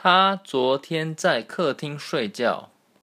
[0.00, 2.70] 他昨天在客厅睡觉。